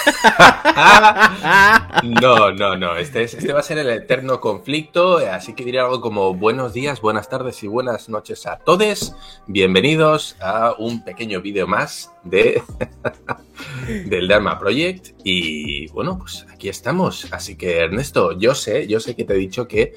[2.20, 2.96] no, no, no.
[2.96, 5.18] Este, es, este va a ser el eterno conflicto.
[5.18, 9.14] Así que diré algo como buenos días, buenas tardes y buenas noches a todos.
[9.46, 12.62] Bienvenidos a un pequeño vídeo más de
[14.06, 15.10] del Dharma Project.
[15.24, 17.28] Y bueno, pues aquí estamos.
[17.32, 19.92] Así que Ernesto, yo sé, yo sé que te he dicho que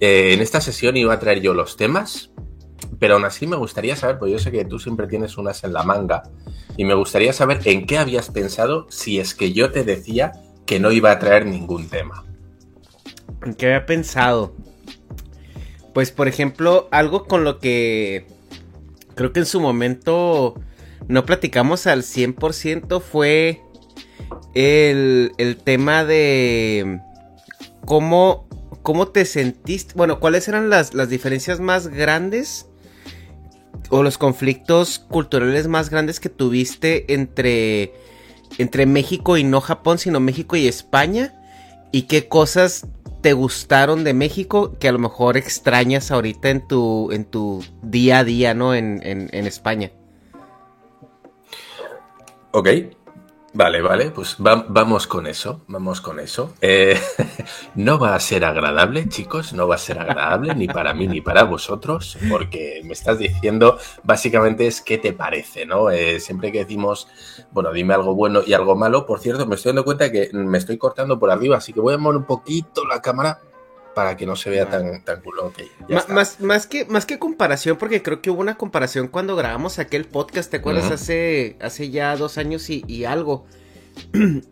[0.00, 2.32] eh, en esta sesión iba a traer yo los temas,
[2.98, 5.72] pero aún así me gustaría saber, porque yo sé que tú siempre tienes unas en
[5.72, 6.22] la manga,
[6.76, 10.32] y me gustaría saber en qué habías pensado si es que yo te decía
[10.66, 12.24] que no iba a traer ningún tema.
[13.44, 14.54] ¿En qué había pensado?
[15.94, 18.26] Pues por ejemplo, algo con lo que
[19.14, 20.54] creo que en su momento
[21.08, 23.62] no platicamos al 100% fue
[24.54, 27.00] el, el tema de
[27.84, 28.45] cómo,
[28.86, 32.68] cómo te sentiste, bueno, cuáles eran las, las diferencias más grandes
[33.90, 37.94] o los conflictos culturales más grandes que tuviste entre,
[38.58, 41.34] entre México y no Japón, sino México y España?
[41.90, 42.86] ¿Y qué cosas
[43.22, 48.18] te gustaron de México que a lo mejor extrañas ahorita en tu, en tu día
[48.20, 48.72] a día, ¿no?
[48.72, 49.90] En, en, en España.
[52.52, 52.68] Ok,
[53.56, 56.52] Vale, vale, pues vamos con eso, vamos con eso.
[56.60, 57.00] Eh,
[57.74, 61.22] no va a ser agradable, chicos, no va a ser agradable ni para mí ni
[61.22, 65.88] para vosotros, porque me estás diciendo, básicamente es qué te parece, ¿no?
[65.88, 67.08] Eh, siempre que decimos,
[67.50, 70.58] bueno, dime algo bueno y algo malo, por cierto, me estoy dando cuenta que me
[70.58, 73.40] estoy cortando por arriba, así que voy a mover un poquito la cámara
[73.96, 75.54] para que no se vea tan, tan culo.
[76.10, 80.04] más, más, que, más que comparación, porque creo que hubo una comparación cuando grabamos aquel
[80.04, 80.90] podcast, ¿te acuerdas?
[80.90, 83.46] hace, hace ya dos años y, algo.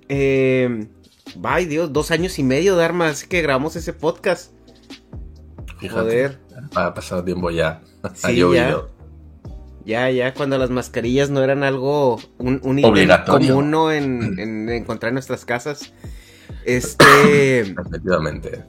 [0.08, 0.88] eh,
[1.44, 4.50] ay Dios, dos años y medio de armas que grabamos ese podcast.
[5.78, 6.38] Fíjate,
[6.74, 7.82] ha pasado tiempo ya.
[8.22, 8.88] ha llovido.
[9.84, 10.08] Ya.
[10.08, 12.80] ya, cuando las mascarillas no eran algo, un, un
[13.26, 15.92] común en, en encontrar en nuestras casas.
[16.64, 17.60] Este.
[17.60, 18.64] Efectivamente.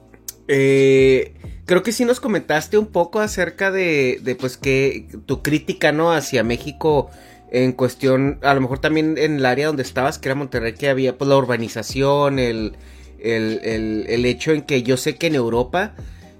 [0.48, 1.34] Eh,
[1.66, 6.12] creo que sí nos comentaste un poco acerca de, de, pues que tu crítica, ¿no?
[6.12, 7.10] Hacia México
[7.52, 10.90] en cuestión, a lo mejor también en el área donde estabas, que era Monterrey, que
[10.90, 12.74] había pues la urbanización, el,
[13.20, 15.96] el, el, el hecho en que yo sé que en Europa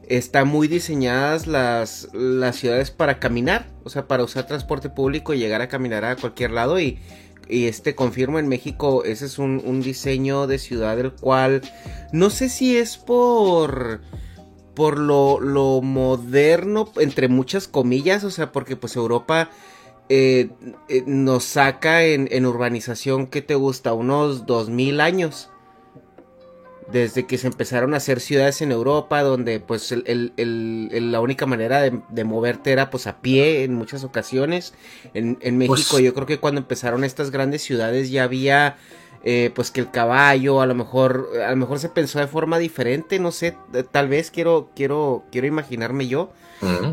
[0.08, 5.40] están muy diseñadas las, las ciudades para caminar, o sea, para usar transporte público y
[5.40, 7.00] llegar a caminar a cualquier lado y
[7.48, 11.62] y este confirmo en México, ese es un, diseño de ciudad del cual
[12.12, 14.02] no sé si es por
[14.74, 19.50] por lo, lo moderno, entre muchas comillas, o sea, porque pues Europa
[20.10, 20.50] eh,
[20.90, 25.50] eh, nos saca en, en, urbanización que te gusta unos 2000 años
[26.92, 32.24] desde que se empezaron a hacer ciudades en Europa, donde pues la única manera de,
[32.24, 34.74] moverte era pues a pie en muchas ocasiones.
[35.14, 38.78] En, México pues yo creo que cuando empezaron estas grandes ciudades ya había
[39.24, 42.60] eh, pues que el caballo, a lo mejor, a lo mejor se pensó de forma
[42.60, 43.58] diferente, no sé,
[43.92, 46.32] tal vez quiero, quiero, quiero imaginarme yo.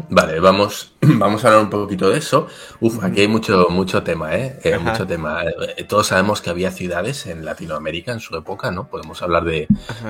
[0.09, 2.47] Vale, vamos, vamos a hablar un poquito de eso.
[2.79, 4.61] Uf, aquí hay mucho, mucho tema, ¿eh?
[4.63, 5.43] eh mucho tema.
[5.77, 8.89] Eh, todos sabemos que había ciudades en Latinoamérica en su época, ¿no?
[8.89, 9.67] Podemos hablar de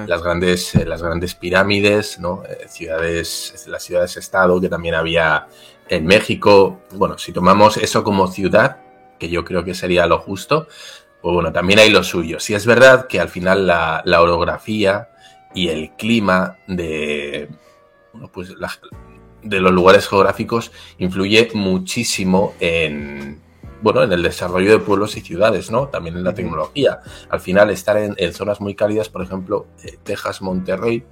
[0.06, 2.42] las grandes, las grandes pirámides, ¿no?
[2.68, 5.46] ciudades, las ciudades-estado que también había
[5.88, 6.82] en México.
[6.92, 8.76] Bueno, si tomamos eso como ciudad,
[9.18, 10.68] que yo creo que sería lo justo,
[11.22, 12.38] pues bueno, también hay lo suyo.
[12.38, 15.08] Si es verdad que al final la, orografía
[15.54, 17.48] y el clima de,
[18.32, 18.50] pues
[19.42, 23.40] de los lugares geográficos influye muchísimo en,
[23.82, 25.88] bueno, en el desarrollo de pueblos y ciudades, ¿no?
[25.88, 27.00] También en la tecnología.
[27.28, 31.04] Al final, estar en, zonas muy cálidas, por ejemplo, eh, Texas, Monterrey,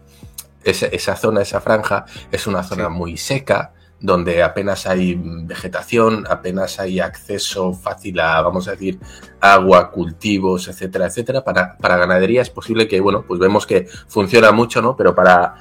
[0.63, 7.01] esa, zona, esa franja, es una zona muy seca, donde apenas hay vegetación, apenas hay
[7.01, 8.99] acceso fácil a, vamos a decir,
[9.41, 11.45] agua, cultivos, etcétera, etcétera.
[11.45, 14.97] Para, para ganadería es posible que, bueno, pues vemos que funciona mucho, ¿no?
[14.97, 15.57] Pero para,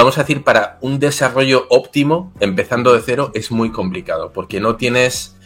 [0.00, 4.76] vamos a decir, para un desarrollo óptimo, empezando de cero, es muy complicado, porque no
[4.76, 5.36] tienes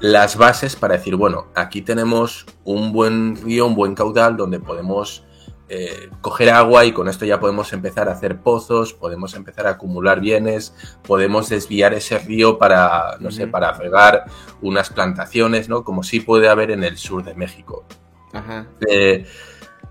[0.00, 5.24] las bases para decir, bueno, aquí tenemos un buen río, un buen caudal donde podemos
[5.70, 9.70] eh, coger agua y con esto ya podemos empezar a hacer pozos, podemos empezar a
[9.70, 10.74] acumular bienes,
[11.06, 14.24] podemos desviar ese río para, no sé, para regar
[14.60, 15.84] unas plantaciones, ¿no?
[15.84, 17.86] Como sí puede haber en el sur de México.
[18.34, 18.66] Ajá.
[18.86, 19.24] Eh,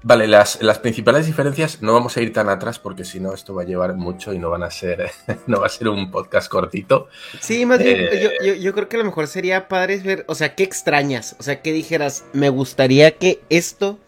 [0.04, 3.62] Vale, las, principales diferencias no vamos a ir tan atrás porque si no esto va
[3.62, 5.12] a llevar mucho y no van a ser
[5.48, 7.08] no va a ser un podcast cortito.
[7.40, 10.56] Sí, más bien eh, yo, creo que a lo mejor sería padre ver, o sea,
[10.56, 11.36] ¿qué extrañas?
[11.40, 12.26] O sea, ¿qué dijeras?
[12.34, 14.00] Me gustaría que esto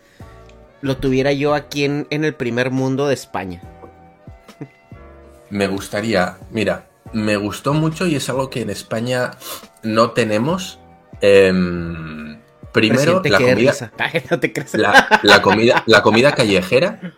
[0.81, 3.62] lo tuviera yo aquí en, en el primer mundo de España.
[5.51, 9.31] Me gustaría, mira, me gustó mucho y es algo que en España
[9.84, 10.80] no tenemos.
[11.22, 12.32] Em,
[12.73, 13.73] primero, la comida,
[15.23, 17.13] la, comida, la comida callejera.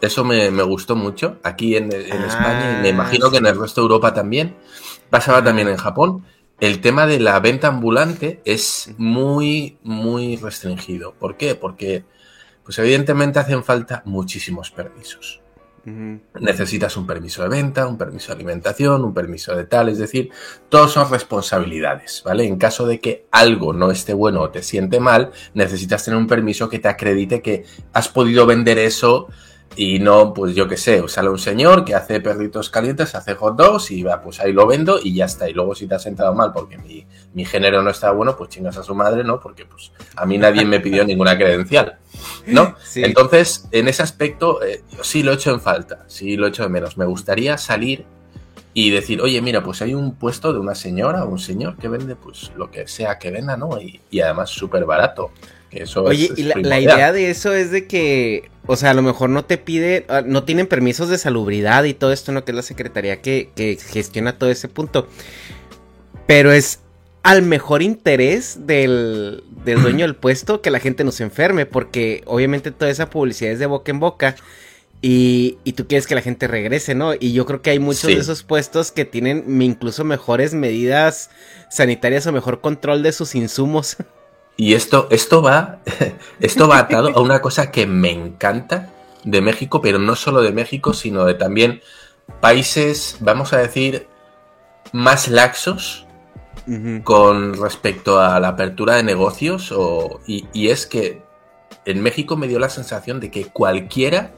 [0.00, 3.82] Eso me, gustó mucho aquí en, España y me ah, imagino que en el resto
[3.82, 4.56] de Europa también.
[5.10, 6.24] Pasaba también en Japón.
[6.58, 11.12] El tema de la venta ambulante es muy, muy restringido.
[11.12, 11.54] ¿Por qué?
[11.54, 12.04] Porque,
[12.64, 15.40] pues evidentemente hacen falta muchísimos permisos.
[15.84, 20.30] Necesitas un permiso de venta, un permiso de alimentación, un permiso de tal, es decir,
[20.68, 22.44] todos son responsabilidades, ¿vale?
[22.44, 26.26] En caso de que algo no esté bueno o te siente mal, necesitas tener un
[26.26, 29.28] permiso que te acredite que has podido vender eso
[29.76, 33.56] y no, pues yo qué sé, sale un señor que hace perritos calientes, hace hot
[33.56, 35.48] dogs y va, pues ahí lo vendo y ya está.
[35.48, 38.76] Y luego si te has sentado mal porque mi, género no está bueno, pues chingas
[38.76, 39.38] a su madre, ¿no?
[39.38, 41.98] Porque pues a mí nadie me pidió ninguna credencial,
[42.46, 42.74] ¿no?
[42.96, 46.64] Entonces, en ese aspecto, eh, sí lo he hecho en falta, sí lo he hecho
[46.64, 46.98] de menos.
[46.98, 48.04] Me gustaría salir
[48.74, 51.88] y decir, oye, mira, pues hay un puesto de una señora o un señor que
[51.88, 53.80] vende pues lo que sea que venda, ¿no?
[53.80, 55.30] Y, y además súper barato.
[55.96, 59.44] Oye, y la, idea de eso es de que, o sea, a lo mejor no
[59.44, 62.44] te pide, ah, no tienen permisos de salubridad y todo esto, ¿no?
[62.44, 65.06] Que es la secretaría que, gestiona todo ese punto.
[66.26, 66.80] Pero es
[67.22, 72.72] al mejor interés del, dueño del puesto que la gente no se enferme, porque obviamente
[72.72, 74.36] toda esa publicidad es de boca en boca.
[75.02, 77.14] Y, y, tú quieres que la gente regrese, ¿no?
[77.14, 81.30] Y yo creo que hay muchos de esos puestos que tienen incluso mejores medidas
[81.70, 83.96] sanitarias o mejor control de sus insumos.
[84.60, 85.78] Y esto, esto va,
[86.40, 88.90] esto va atado a una cosa que me encanta
[89.24, 91.80] de México, pero no solo de México, sino de también
[92.42, 94.06] países, vamos a decir,
[94.92, 96.06] más laxos
[97.04, 99.74] con respecto a la apertura de negocios.
[100.26, 101.22] y, es que
[101.86, 104.32] en México me dio la sensación de que cualquiera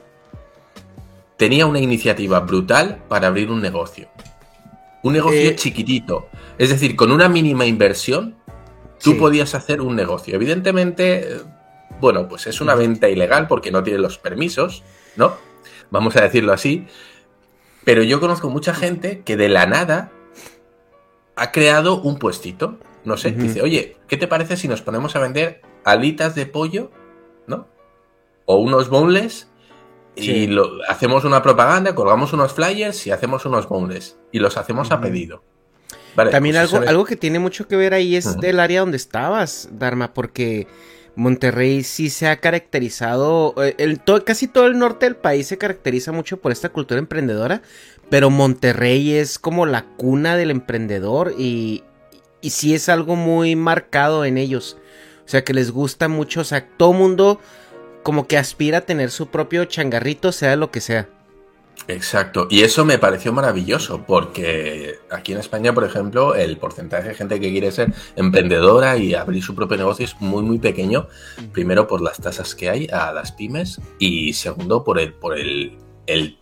[1.37, 4.09] tenía una iniciativa brutal para abrir un negocio.
[5.03, 6.29] Un negocio eh, chiquitito.
[6.59, 8.37] Es decir, con una mínima inversión
[9.03, 10.35] tú podías hacer un negocio.
[10.35, 11.41] Evidentemente,
[12.01, 14.83] bueno, pues es una venta ilegal porque no tiene los permisos,
[15.17, 15.37] ¿no?
[15.91, 16.87] Vamos a decirlo así.
[17.85, 20.13] Pero yo conozco mucha gente que de la nada
[21.37, 22.79] ha creado un puestito.
[23.05, 26.93] No sé, dice, oye, ¿qué te parece si nos ponemos a vender alitas de pollo,
[27.47, 27.67] ¿no?
[28.47, 29.49] O unos boneless
[30.15, 34.91] y lo, hacemos una propaganda, colgamos unos flyers y hacemos unos boneless y los hacemos
[34.91, 35.43] a pedido.
[36.15, 39.69] También pues algo, algo que tiene mucho que ver ahí es del área donde estabas,
[39.73, 40.67] Dharma, porque
[41.15, 46.13] Monterrey sí se ha caracterizado, eh, el, casi todo el norte del país se caracteriza
[46.13, 47.63] mucho por esta cultura emprendedora,
[48.11, 51.85] pero Monterrey es como la cuna del emprendedor y,
[52.41, 54.77] y sí es algo muy marcado en ellos.
[55.25, 57.41] O sea, que les gusta mucho, o sea, todo mundo
[58.03, 61.09] como que aspira a tener su propio changarrito, sea lo que sea.
[61.89, 67.15] Exacto, y eso me pareció maravilloso, porque aquí en España, por ejemplo, el porcentaje de
[67.15, 71.09] gente que quiere ser emprendedora y abrir su propio negocio es muy, muy pequeño.
[71.53, 75.79] Primero, por las tasas que hay a las pymes, y segundo, por el, por el,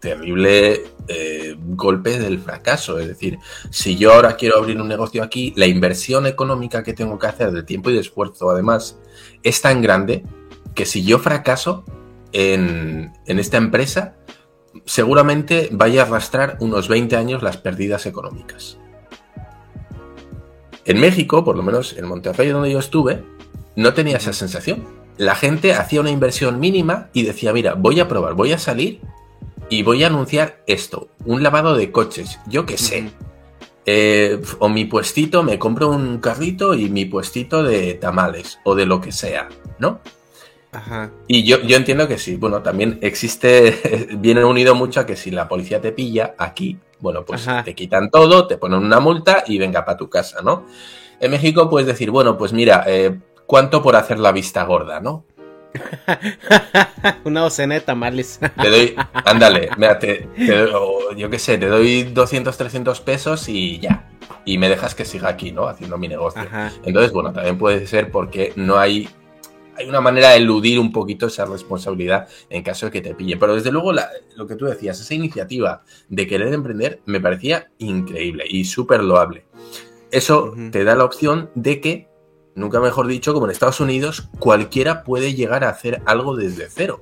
[0.00, 2.98] terrible eh, golpe del fracaso.
[2.98, 3.38] Es decir,
[3.70, 7.52] si yo ahora quiero abrir un negocio aquí, la inversión económica que tengo que hacer
[7.52, 8.98] de tiempo y de esfuerzo, además,
[9.42, 10.24] es tan grande
[10.74, 11.84] que si yo fracaso
[12.32, 14.16] en, en esta empresa,
[14.84, 18.78] seguramente vaya a arrastrar unos 20 años las pérdidas económicas.
[20.84, 23.22] En México, por lo menos en Monterrey donde yo estuve,
[23.76, 24.84] no tenía esa sensación.
[25.18, 29.00] La gente hacía una inversión mínima y decía, mira, voy a probar, voy a salir
[29.68, 33.10] y voy a anunciar esto, un lavado de coches, yo qué sé.
[33.86, 38.86] Eh, o mi puestito, me compro un carrito y mi puestito de tamales o de
[38.86, 39.48] lo que sea,
[39.78, 40.00] ¿no?
[41.26, 42.36] Y yo, yo entiendo que sí.
[42.36, 47.24] Bueno, también existe, viene unido mucho a que si la policía te pilla aquí, bueno,
[47.24, 50.66] pues te quitan todo, te ponen una multa y venga para tu casa, ¿no?
[51.18, 55.24] En México puedes decir, bueno, pues mira, eh, ¿cuánto por hacer la vista gorda, no?
[57.24, 58.40] una docena de tamales.
[58.60, 59.98] te doy, ándale, mira,
[61.16, 64.06] yo qué sé, te doy 200, 300 pesos y ya.
[64.44, 65.68] Y me dejas que siga aquí, ¿no?
[65.68, 66.42] Haciendo mi negocio.
[66.84, 69.08] Entonces, bueno, también puede ser porque no hay
[69.80, 73.37] hay una manera de eludir un poquito esa responsabilidad en caso de que te pille.
[73.37, 78.44] Pero desde luego, lo que tú decías, esa iniciativa de querer emprender me parecía increíble
[78.49, 79.46] y súper loable.
[80.10, 82.08] Eso te da la opción de que,
[82.54, 87.00] nunca mejor dicho, como en Estados Unidos, cualquiera puede llegar a hacer algo desde cero.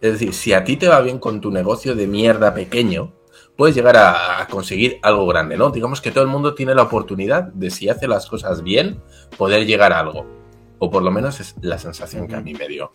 [0.00, 3.14] Es decir, si a ti te va bien con tu negocio de mierda pequeño,
[3.56, 5.70] puedes llegar a, conseguir algo grande, ¿no?
[5.70, 9.00] Digamos que todo el mundo tiene la oportunidad de, si hace las cosas bien,
[9.36, 10.37] poder llegar a algo.
[10.78, 12.92] O por lo menos es la sensación que a mí me dio.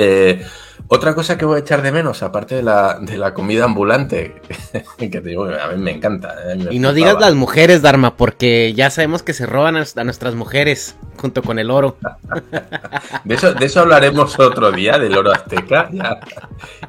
[0.00, 0.46] Eh,
[0.86, 4.40] otra cosa que voy a echar de menos, aparte de la, de la comida ambulante,
[4.96, 6.36] que te digo, a mí me encanta.
[6.46, 10.36] Eh, y no digas las mujeres, Dharma, porque ya sabemos que se roban a, nuestras
[10.36, 11.96] mujeres junto con el oro.
[13.24, 15.90] De eso, de eso hablaremos otro día, del oro azteca,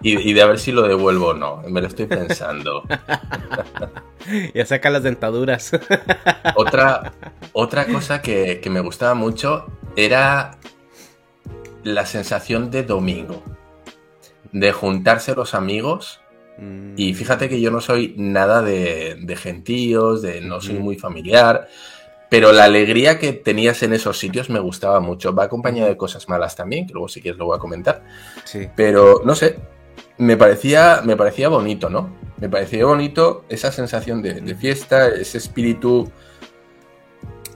[0.01, 1.63] y, de a ver si lo devuelvo o no.
[1.67, 2.83] Me lo estoy pensando.
[4.53, 5.71] Ya saca las dentaduras.
[6.55, 7.13] Otra,
[7.51, 9.65] otra cosa que, que me gustaba mucho
[10.05, 10.57] era
[11.83, 13.43] la sensación de domingo,
[14.51, 16.21] de juntarse los amigos.
[16.97, 17.15] Y mm.
[17.15, 21.67] fíjate que yo no soy nada de, gentíos, de no soy muy familiar,
[22.29, 25.33] pero la alegría que tenías en esos sitios me gustaba mucho.
[25.33, 28.03] Va acompañada de cosas malas también, que luego si quieres lo voy a comentar.
[28.43, 28.67] Sí.
[28.75, 29.57] Pero no sé,
[30.17, 32.17] me parecía, me parecía bonito, ¿no?
[32.37, 36.11] Me parecía bonito esa sensación de fiesta, ese espíritu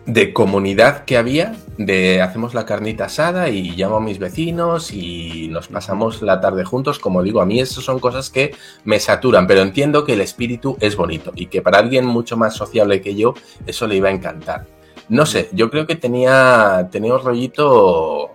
[0.06, 5.48] de comunidad que había, de hacemos la carnita asada y llamo a mis vecinos y
[5.50, 9.48] nos pasamos la tarde juntos, como digo, a mí eso son cosas que me saturan,
[9.48, 13.16] pero entiendo que el espíritu es bonito y que para alguien mucho más sociable que
[13.16, 13.34] yo
[13.66, 14.68] eso le iba a encantar.
[15.10, 18.32] No sé, yo creo que tenía, tenía un rollito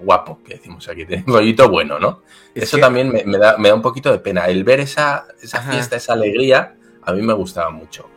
[0.00, 2.22] guapo, que decimos aquí, un rollito bueno, ¿no?
[2.54, 4.46] eso también me, da, me, da, un poquito de pena.
[4.46, 8.08] El ver esa, esa fiesta, esa alegría, a mí me gustaba mucho.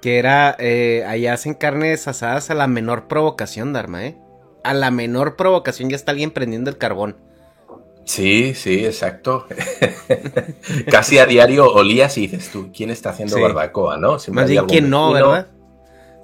[0.00, 4.16] Que era, eh, allá hacen carnes asadas a la menor provocación, Dharma, ¿eh?
[4.64, 7.16] A la menor provocación ya está alguien prendiendo el carbón.
[8.04, 9.46] Sí, sí, exacto.
[10.90, 14.16] Casi a diario olías y dices tú, ¿quién está haciendo barbacoa, no?
[14.32, 15.48] Más bien, ¿quién no, verdad?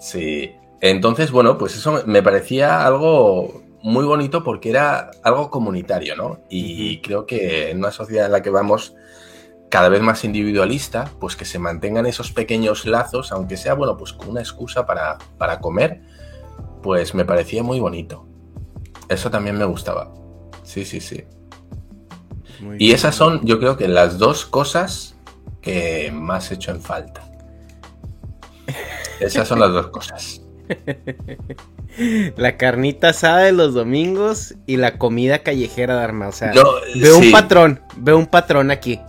[0.00, 0.52] Sí.
[0.81, 6.40] Entonces, bueno, pues eso me parecía algo muy bonito porque era algo comunitario, ¿no?
[6.49, 8.95] Y creo que en una sociedad en la que vamos
[9.75, 14.12] cada vez más individualista, pues que se mantengan esos pequeños lazos, aunque sea, bueno, pues
[14.12, 16.00] con una excusa para, para comer,
[16.81, 18.25] pues me parecía muy bonito.
[19.09, 20.14] Eso también me gustaba.
[20.62, 21.25] Sí, sí, sí.
[22.78, 25.16] y esas son, yo creo que las dos cosas
[25.61, 27.28] que más he hecho en falta.
[29.19, 30.40] Esas son las dos cosas.
[32.37, 36.28] La carnita asada de los domingos y la comida callejera de arma.
[36.28, 39.00] O sea, veo un patrón, veo un patrón aquí.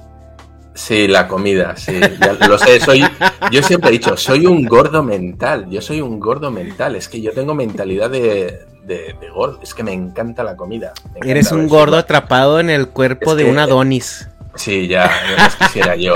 [0.75, 2.01] Sí, la comida, sí,
[2.47, 3.01] lo sé, soy,
[3.49, 7.21] yo siempre he dicho, soy un gordo mental, yo soy un gordo mental, es que
[7.21, 10.93] yo tengo mentalidad de, de, gordo, es que me encanta la comida.
[11.23, 14.27] Eres un gordo atrapado en el cuerpo de un Adonis.
[14.55, 16.13] Sí, ya, no quisiera yo.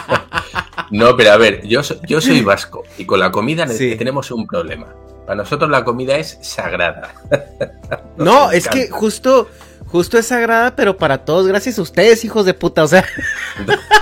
[0.90, 4.88] no, pero a ver, yo, yo soy vasco y con la comida tenemos un problema.
[5.26, 7.14] Para nosotros la comida es sagrada.
[8.16, 9.48] no, es que justo
[9.92, 13.04] Justo es sagrada, pero para todos, gracias a ustedes, hijos de puta, o sea.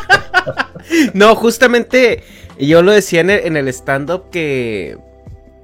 [1.14, 2.22] no, justamente
[2.60, 4.96] yo lo decía en el, stand-up que,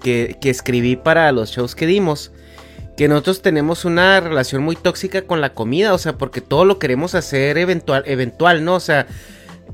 [0.03, 2.33] que, escribí para los shows que dimos.
[2.97, 6.81] Que nosotros tenemos una relación muy tóxica con la comida, o sea, porque todo lo
[6.81, 8.75] queremos hacer eventual, eventual, ¿no?
[8.75, 9.07] O sea,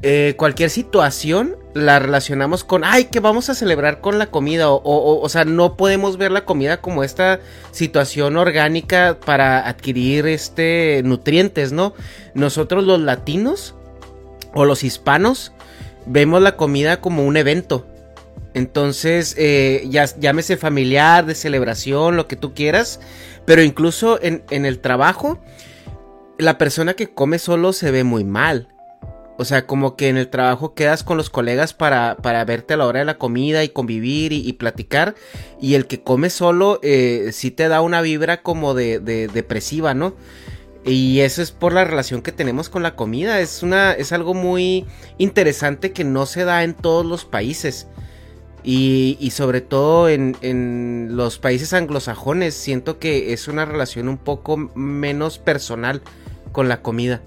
[0.01, 4.77] eh, cualquier situación la relacionamos con, ay, que vamos a celebrar con la comida, o,
[4.77, 11.03] o, o, sea, no podemos ver la comida como esta situación orgánica para adquirir este
[11.05, 11.95] nutrientes, ¿no?
[12.35, 13.75] Nosotros los latinos
[14.55, 15.53] o los hispanos
[16.07, 17.87] vemos la comida como un evento.
[18.55, 23.01] Entonces, eh, ya, llámese familiar, de celebración, lo que tú quieras,
[23.47, 25.39] pero incluso en, en el trabajo,
[26.39, 28.72] la persona que come solo se ve muy mal.
[29.43, 32.77] O sea, como que en el trabajo quedas con los colegas para, para verte a
[32.77, 35.17] la hora de la comida y convivir y, platicar.
[35.61, 40.15] Y el que come solo eh, sí te da una vibra como de, depresiva, ¿no?
[40.85, 43.41] Y eso es por la relación que tenemos con la comida.
[43.41, 44.87] Es, una, es algo muy
[45.19, 47.89] interesante que no se da en todos los países.
[48.63, 54.19] Y, y sobre todo en, en, los países anglosajones siento que es una relación un
[54.19, 56.01] poco menos personal
[56.53, 57.23] con la comida.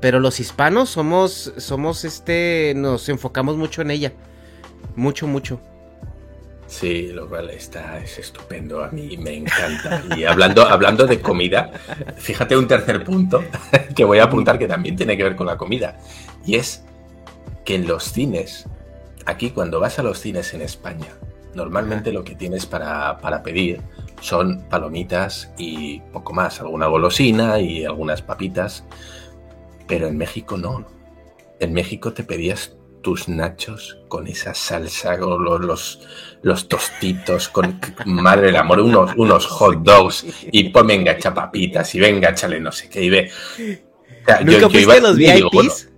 [0.00, 4.12] Pero los hispanos somos, somos este, nos enfocamos mucho en ella.
[4.94, 5.60] Mucho, mucho.
[6.68, 10.02] Sí, lo cual está, es estupendo, a mí me encanta.
[10.14, 11.72] Y hablando, hablando de comida,
[12.18, 13.42] fíjate un tercer punto
[13.96, 15.98] que voy a apuntar que también tiene que ver con la comida.
[16.44, 16.84] Y es
[17.64, 18.66] que en los cines,
[19.24, 21.08] aquí cuando vas a los cines en España,
[21.54, 23.80] normalmente lo que tienes para, para pedir
[24.20, 28.84] son palomitas y poco más, alguna golosina y algunas papitas
[29.88, 30.86] pero en México no.
[31.58, 36.00] En México te pedías tus nachos con esa salsa, los, los,
[36.42, 41.94] los tostitos, con madre del amor, unos, unos hot dogs y pues venga, echa papitas
[41.94, 43.30] y venga, échale no sé qué y ve.
[44.44, 45.88] ¿Nunca fuiste los VIPs?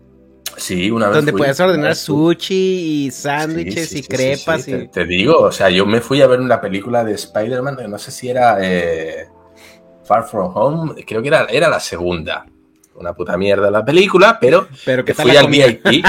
[0.57, 4.69] sí, una vez Donde puedes ordenar sushi y sándwiches y crepas.
[4.69, 4.89] y...
[4.89, 8.11] Te, digo, o sea, yo me fui a ver una película de Spider-Man, no sé
[8.11, 9.27] si era eh,
[10.05, 12.47] Far From Home, creo que era, era la segunda
[13.01, 16.05] una puta mierda la película, pero, pero que fui al VIP y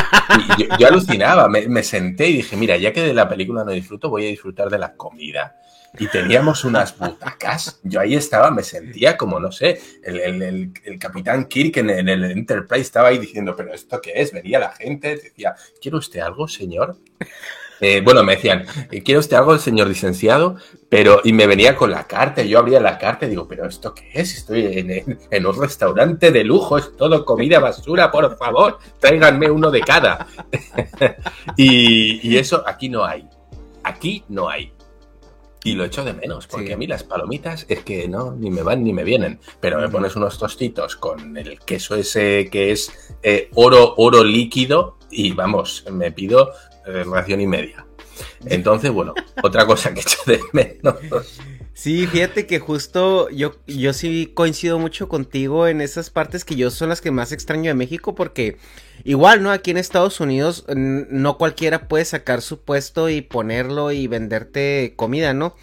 [0.78, 4.26] yo, alucinaba, me, senté y dije, mira, ya que de la película no disfruto, voy
[4.26, 5.56] a disfrutar de la comida.
[6.00, 11.78] Y teníamos unas butacas, yo ahí estaba, me sentía como, no sé, el, capitán Kirk
[11.78, 14.32] en, en, el Enterprise estaba ahí diciendo, pero ¿esto qué es?
[14.32, 16.98] Venía la gente, decía, ¿quiere usted algo, señor?
[17.82, 18.66] Eh, bueno, me decían,
[19.04, 20.56] ¿quiere usted algo, señor licenciado?
[20.88, 23.96] Pero, y me venía con la carta, yo abría la carta y digo, ¿pero esto
[23.96, 24.38] qué es?
[24.38, 29.82] Estoy en, un restaurante de lujo, es todo comida basura, por favor, tráiganme uno de
[29.82, 30.28] cada.
[31.58, 33.28] y, eso aquí no hay.
[33.84, 34.72] Aquí no hay.
[35.64, 38.62] Y lo echo de menos, porque a mí las palomitas es que no, ni me
[38.62, 39.40] van ni me vienen.
[39.60, 44.98] Pero me pones unos tostitos con el queso ese que es eh, oro, oro líquido
[45.12, 46.52] y vamos, me pido
[46.86, 47.86] relación y media.
[48.46, 50.96] Entonces, bueno, otra cosa que echo de menos.
[51.74, 56.70] Sí, fíjate que justo yo, yo sí coincido mucho contigo en esas partes que yo
[56.70, 58.58] son las que más extraño de México porque
[59.04, 59.52] igual, ¿no?
[59.52, 65.34] Aquí en Estados Unidos no cualquiera puede sacar su puesto y ponerlo y venderte comida,
[65.34, 65.56] ¿no?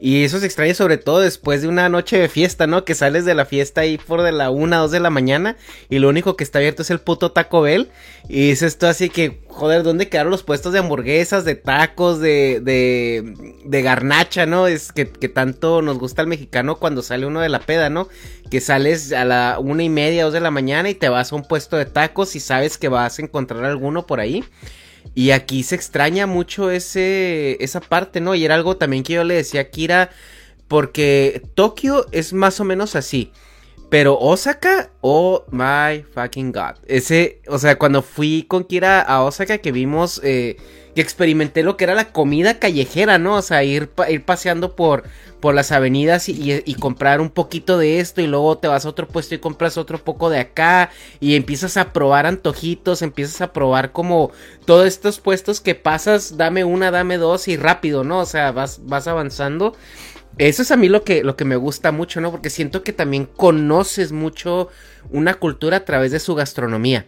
[0.00, 2.84] Y eso se extraña sobre todo después de una noche de fiesta, ¿no?
[2.84, 5.56] Que sales de la fiesta ahí por de la una, dos de la mañana
[5.90, 7.90] y lo único que está abierto es el puto Taco Bell.
[8.28, 12.60] Y dices esto así que, joder, ¿dónde quedaron los puestos de hamburguesas, de tacos, de,
[12.62, 14.68] de, de garnacha, ¿no?
[14.68, 18.08] Es que, que tanto nos gusta el mexicano cuando sale uno de la peda, ¿no?
[18.52, 21.36] Que sales a la una y media, dos de la mañana y te vas a
[21.36, 24.44] un puesto de tacos y sabes que vas a encontrar alguno por ahí.
[25.14, 28.34] Y aquí se extraña mucho ese, esa parte, ¿no?
[28.34, 30.10] Y era algo también que yo le decía a Kira,
[30.68, 33.32] porque Tokio es más o menos así.
[33.90, 36.76] Pero Osaka, oh my fucking god.
[36.86, 40.56] Ese, o sea, cuando fui con Kira a Osaka que vimos eh,
[40.94, 43.36] que experimenté lo que era la comida callejera, ¿no?
[43.36, 45.04] O sea, ir, ir paseando por,
[45.40, 49.08] por las avenidas y, comprar un poquito de esto y luego te vas a otro
[49.08, 53.92] puesto y compras otro poco de acá y empiezas a probar antojitos, empiezas a probar
[53.92, 54.32] como
[54.64, 58.20] todos estos puestos que pasas, dame una, dame dos y rápido, ¿no?
[58.20, 59.74] O sea, vas, vas avanzando.
[60.38, 62.30] Eso es a mí lo que, lo que me gusta mucho, ¿no?
[62.30, 64.68] Porque siento que también conoces mucho
[65.10, 67.06] una cultura a través de su gastronomía.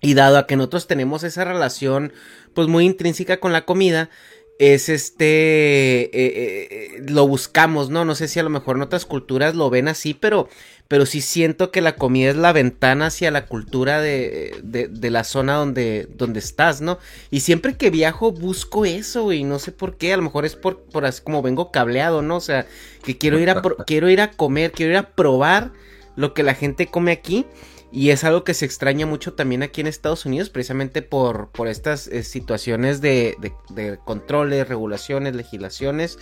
[0.00, 2.12] Y dado a que nosotros tenemos esa relación
[2.54, 4.10] pues muy intrínseca con la comida,
[4.58, 8.04] es este, eh, eh, lo buscamos, ¿no?
[8.04, 10.48] No sé si a lo mejor en otras culturas lo ven así, pero,
[10.92, 15.24] pero sí siento que la comida es la ventana hacia la cultura de, de, la
[15.24, 16.98] zona donde, donde estás, ¿no?
[17.30, 20.54] Y siempre que viajo busco eso, y no sé por qué, a lo mejor es
[20.54, 22.36] por, por así como vengo cableado, ¿no?
[22.36, 22.66] O sea,
[23.04, 25.72] que quiero ir a, quiero ir a comer, quiero ir a probar
[26.14, 27.46] lo que la gente come aquí.
[27.90, 31.68] Y es algo que se extraña mucho también aquí en Estados Unidos, precisamente por, por
[31.68, 33.34] estas eh, situaciones de,
[33.70, 36.18] de, controles, regulaciones, legislaciones,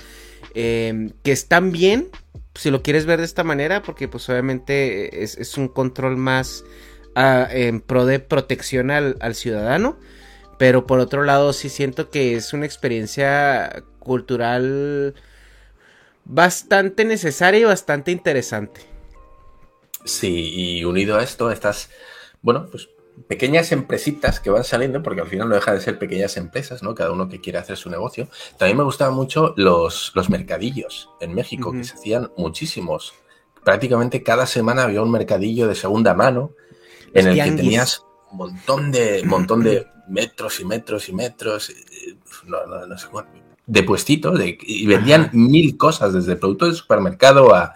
[0.55, 2.09] em, que están bien,
[2.55, 6.65] si lo quieres ver de esta manera, porque pues obviamente es, un control más
[7.15, 9.99] ah, en pro de protección al, al ciudadano.
[10.59, 15.15] Pero por otro lado sí siento que es una experiencia cultural
[16.25, 18.83] bastante necesaria y bastante interesante.
[20.05, 21.91] Sí, y unido a esto, estas,
[22.43, 22.89] bueno, pues
[23.29, 26.95] pequeñas empresitas que van saliendo, porque al final no deja de ser pequeñas empresas, ¿no?
[26.95, 28.29] Cada uno que quiere hacer su negocio.
[28.59, 33.15] También me gustaban mucho los, los mercadillos en México, que se hacían muchísimos.
[33.65, 36.53] Prácticamente cada semana había un mercadillo de segunda mano
[37.13, 42.17] en el que tenías un montón de, montón de metros y metros y metros, eh,
[42.47, 43.09] no, no, no sé
[43.71, 47.75] de puestitos, de, y vendían mil cosas, desde productos de supermercado a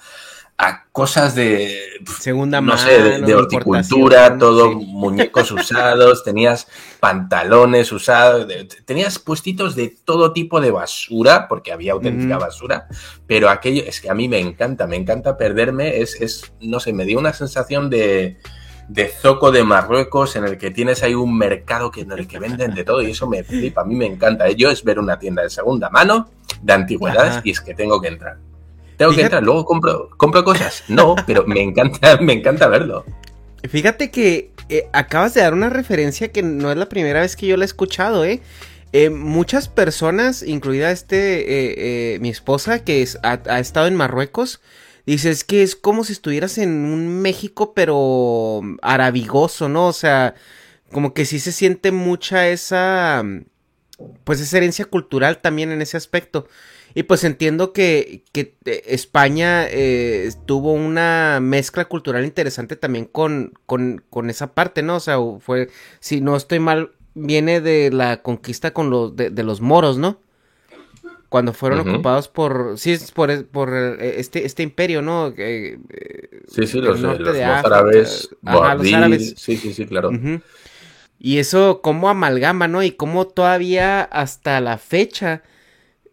[0.57, 1.81] a cosas de
[2.21, 6.69] segunda no sé, de, horticultura, todo muñecos usados, tenías
[7.01, 8.47] pantalones usados,
[8.85, 12.87] tenías puestitos de todo tipo de basura, porque había auténtica basura,
[13.27, 16.93] pero aquello es que a mí me encanta, me encanta perderme, es, es no sé,
[16.93, 18.38] me dio una sensación de,
[18.88, 22.38] de zoco de Marruecos en el que tienes ahí un mercado que, en el que
[22.38, 24.49] venden de todo y eso me flipa, a mí me encanta.
[24.51, 26.31] Yo es ver una tienda de segunda mano
[26.62, 28.38] de antigüedades y es que tengo que entrar.
[28.97, 30.85] Tengo que entrar, luego compro, compro cosas.
[30.89, 33.05] No, pero me encanta, me encanta verlo.
[33.69, 37.47] Fíjate que eh, acabas de dar una referencia que no es la primera vez que
[37.47, 38.41] yo la he escuchado, ¿eh?
[38.93, 44.61] eh muchas personas, incluida este, eh, mi esposa, que ha, estado en Marruecos,
[45.07, 49.89] dices que es como si estuvieras en un México, pero arabigoso, ¿no?
[49.89, 50.35] O sea,
[50.93, 53.25] como que sí se siente mucha esa,
[54.25, 56.49] pues esa herencia cultural también en ese aspecto.
[56.97, 63.53] Y pues entiendo que, que eh, España eh, tuvo una mezcla cultural interesante también con,
[63.67, 64.97] con, con, esa parte, ¿no?
[64.97, 69.61] O sea, fue, si no estoy mal, viene de la conquista con los, de, los
[69.61, 70.21] moros, ¿no?
[71.29, 75.35] Cuando fueron ocupados por, sí, por, por eh, este, este imperio, ¿no?
[75.37, 79.35] sí, sí, los, los, árabes, los árabes.
[79.37, 80.13] Sí, sí, sí, claro.
[81.19, 82.85] Y eso, cómo amalgama, ¿no?
[82.85, 85.43] Y cómo todavía hasta la fecha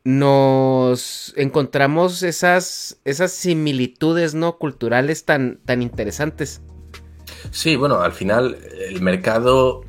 [0.03, 6.61] nos encontramos esas, esas similitudes no culturales tan, tan interesantes.
[7.51, 8.57] Sí, bueno, al final
[8.89, 9.83] el mercado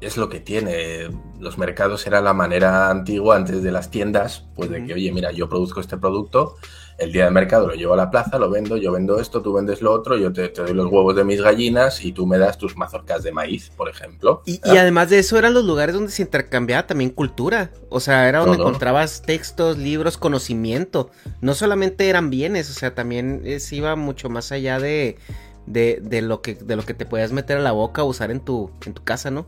[0.00, 1.08] es lo que tiene.
[1.40, 5.32] Los mercados era la manera antigua antes de las tiendas, pues de que, oye, mira,
[5.32, 6.56] yo produzco este producto,
[7.02, 9.52] el día del mercado lo llevo a la plaza, lo vendo, yo vendo esto, tú
[9.52, 12.58] vendes lo otro, yo te, doy los huevos de mis gallinas y tú me das
[12.58, 14.42] tus mazorcas de maíz, por ejemplo.
[14.46, 18.40] Y, además de eso eran los lugares donde se intercambiaba también cultura, o sea, era
[18.40, 21.10] donde encontrabas textos, libros, conocimiento,
[21.40, 25.18] no solamente eran bienes, o sea, también se iba mucho más allá de,
[25.66, 28.40] de, lo que, de lo que te podías meter a la boca o usar en
[28.40, 29.46] tu, en tu casa, ¿no?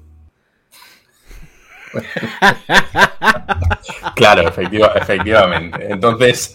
[4.15, 5.91] claro, efectivamente.
[5.91, 6.53] Entonces,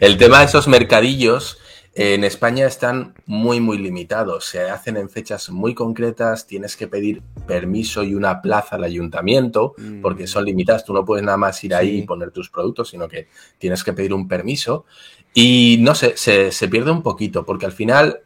[0.00, 1.58] el tema de esos mercadillos
[1.94, 4.46] en España están muy, muy limitados.
[4.46, 9.74] Se hacen en fechas muy concretas, tienes que pedir permiso y una plaza al ayuntamiento,
[9.78, 10.00] mm.
[10.00, 10.84] porque son limitadas.
[10.84, 13.92] Tú no puedes nada más ir ahí y poner tus productos, sino que tienes que
[13.92, 14.86] pedir un permiso.
[15.32, 18.20] Y no sé, se, pierde un poquito, porque al final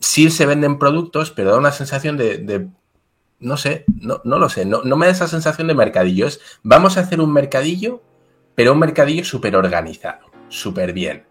[0.00, 2.68] sí se venden productos, pero da una sensación de
[3.40, 6.26] no sé, no, no lo sé, no, no, me da esa sensación de mercadillo.
[6.26, 8.02] Es, vamos a hacer un mercadillo,
[8.54, 11.26] pero un mercadillo súper organizado, súper bien.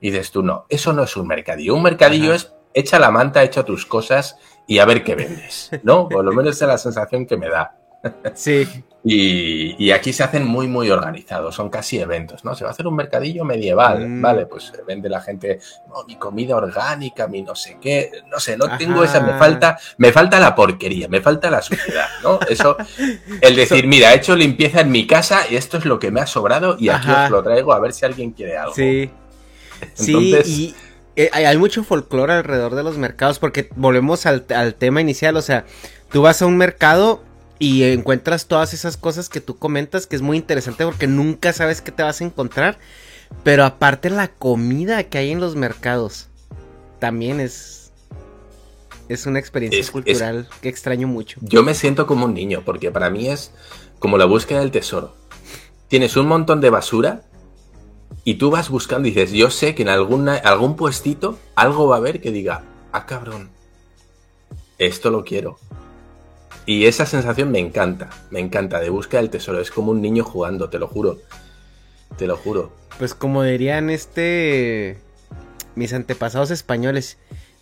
[0.00, 1.74] Y dices tú, no, eso no es un mercadillo.
[1.74, 6.08] Un mercadillo es echa la manta, echa tus cosas y a ver qué vendes, ¿no?
[6.08, 7.76] Por lo menos es la sensación que me da.
[8.34, 8.66] Sí.
[9.02, 12.54] Y, aquí se hacen muy, muy organizados, son casi eventos, ¿no?
[12.54, 14.22] Se va a hacer un mercadillo medieval, mm.
[14.22, 14.46] ¿vale?
[14.46, 15.58] Pues vende la gente,
[16.06, 20.12] mi comida orgánica, mi no sé qué, no sé, no tengo esa, me falta, me
[20.12, 22.40] falta la porquería, me falta la suciedad, ¿no?
[22.48, 22.76] Eso,
[23.40, 26.20] el decir, mira, he hecho limpieza en mi casa y esto es lo que me
[26.20, 28.74] ha sobrado y aquí os lo traigo a ver si alguien quiere algo.
[28.74, 29.10] Sí.
[29.94, 30.74] sí, y
[31.16, 35.42] eh, hay mucho folclore alrededor de los mercados porque volvemos al, al tema inicial, o
[35.42, 35.64] sea,
[36.10, 37.22] tú vas a un mercado
[37.60, 41.82] y encuentras todas esas cosas que tú comentas, que es muy interesante porque nunca sabes
[41.82, 42.78] qué te vas a encontrar.
[43.44, 46.28] Pero aparte la comida que hay en los mercados,
[46.98, 47.92] también es,
[49.10, 51.38] es una experiencia cultural que extraño mucho.
[51.42, 53.52] Yo me siento como un niño, porque para mí es
[53.98, 55.14] como la búsqueda del tesoro.
[55.88, 57.24] Tienes un montón de basura
[58.24, 61.96] y tú vas buscando y dices, yo sé que en alguna, algún puestito algo va
[61.96, 63.50] a haber que diga, ah cabrón,
[64.78, 65.58] esto lo quiero.
[66.70, 69.60] Y esa sensación me encanta, me encanta, de búsqueda del tesoro.
[69.60, 71.18] Es como un niño jugando, te lo juro.
[72.16, 72.72] Te lo juro.
[72.96, 74.96] Pues como dirían este...
[75.74, 77.18] Mis antepasados españoles.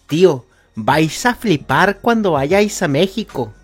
[0.08, 0.44] Tío,
[0.74, 3.54] vais a flipar cuando vayáis a México.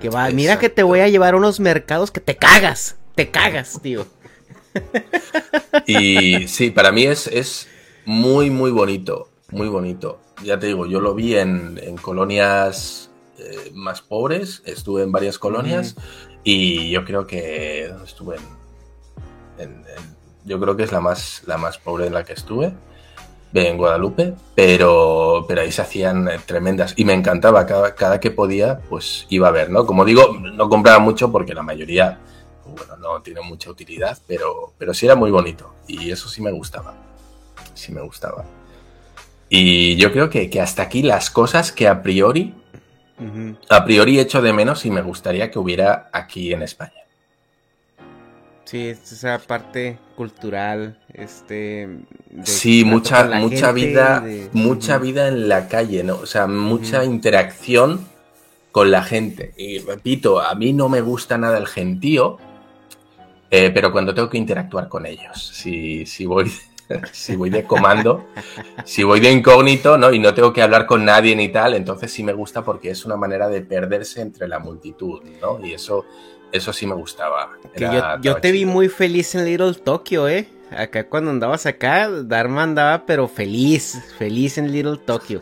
[0.00, 2.96] Que va, mira que te voy a llevar a unos mercados que te cagas.
[3.14, 4.06] Te cagas, tío.
[5.86, 7.68] Y sí, para mí es, es
[8.06, 9.28] muy, muy bonito.
[9.50, 10.20] Muy bonito.
[10.42, 13.05] Ya te digo, yo lo vi en, en colonias
[13.38, 15.96] eh, más pobres, estuve en varias colonias
[16.44, 18.36] y yo creo que estuve
[19.58, 19.84] en,
[20.44, 22.72] yo creo que es la más la más pobre en la que estuve
[23.64, 28.30] en Guadalupe, pero, pero ahí se hacían eh, tremendas y me encantaba, cada, cada que
[28.30, 29.86] podía, pues iba a ver, ¿no?
[29.86, 32.18] Como digo, no compraba mucho porque la mayoría,
[32.66, 36.52] bueno, no tiene mucha utilidad, pero, pero sí era muy bonito y eso sí me
[36.52, 36.94] gustaba,
[37.74, 38.44] sí me gustaba.
[39.48, 42.54] Y yo creo que, que hasta aquí las cosas que a priori
[43.68, 46.92] a priori echo de menos y me gustaría que hubiera aquí en España.
[48.64, 51.88] Sí, esa parte cultural, este...
[52.42, 56.16] sí, mucha, mucha vida, mucha vida en la calle, ¿no?
[56.16, 58.08] O sea, mucha interacción
[58.72, 59.54] con la gente.
[59.56, 62.38] Y repito, a mí no me gusta nada el gentío,
[63.52, 66.50] eh, pero cuando tengo que interactuar con ellos, si, si voy
[67.12, 68.26] si voy de comando,
[68.84, 70.12] si voy de incógnito, ¿no?
[70.12, 73.04] Y no tengo que hablar con nadie ni tal, entonces sí me gusta porque es
[73.04, 75.64] una manera de perderse entre la multitud, ¿no?
[75.64, 76.04] Y eso,
[76.52, 77.50] eso sí me gustaba.
[78.22, 80.48] yo, te vi muy feliz en Little Tokyo, ¿eh?
[80.70, 85.40] Acá cuando andabas acá, Dharma andaba pero feliz, feliz en Little Tokyo.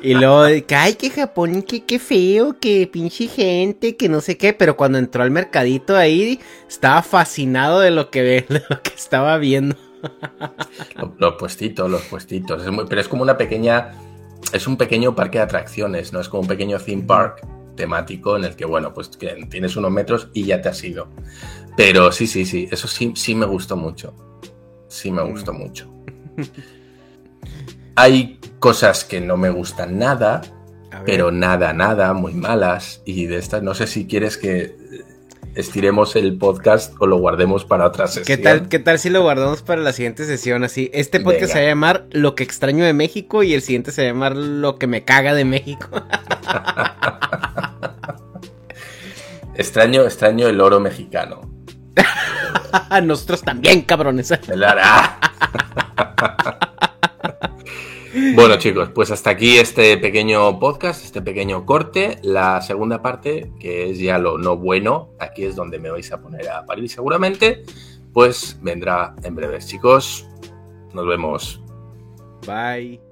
[0.00, 4.52] Y luego, ay, que Japón, que qué feo, que pinche gente, que no sé qué,
[4.52, 9.36] pero cuando entró al mercadito ahí, estaba fascinado de lo que, de lo que estaba
[9.38, 9.76] viendo.
[11.18, 12.62] Los puestitos, los puestitos.
[12.62, 13.92] Es muy, pero es como una pequeña.
[14.52, 16.20] Es un pequeño parque de atracciones, ¿no?
[16.20, 17.46] Es como un pequeño theme park.
[17.74, 19.10] temático en el que, bueno, pues
[19.50, 21.08] tienes unos metros y ya te has ido.
[21.76, 24.14] Pero sí, sí, sí, eso sí, sí me gustó mucho.
[24.88, 25.58] Sí me gustó mm.
[25.58, 25.90] mucho.
[27.96, 30.42] Hay cosas que no me gustan nada,
[31.04, 33.02] pero nada, nada, muy malas.
[33.04, 34.76] Y de estas, no sé si quieres que
[35.56, 38.24] estiremos el podcast o lo guardemos para otra sesión.
[38.26, 40.62] ¿Qué tal, qué tal si lo guardamos para la siguiente sesión?
[40.62, 43.90] Así, este podcast se va a llamar Lo que extraño de México y el siguiente
[43.90, 45.88] se va a llamar Lo que me caga de México.
[49.54, 51.50] extraño, extraño el oro mexicano.
[53.02, 54.32] Nosotros también, cabrones.
[58.34, 62.18] Bueno chicos, pues hasta aquí este pequeño podcast, este pequeño corte.
[62.22, 66.20] La segunda parte, que es ya lo no bueno, aquí es donde me vais a
[66.20, 67.64] poner a parir seguramente,
[68.14, 70.26] pues vendrá en breves chicos.
[70.94, 71.60] Nos vemos.
[72.46, 73.05] Bye.